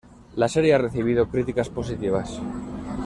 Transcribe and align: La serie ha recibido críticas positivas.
La 0.35 0.47
serie 0.47 0.73
ha 0.73 0.79
recibido 0.79 1.27
críticas 1.29 1.69
positivas. 1.69 2.41